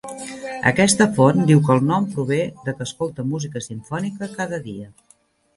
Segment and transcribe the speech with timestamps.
[0.69, 4.91] Aquesta font diu que el nom prové de que escolta música simfònica cada dia.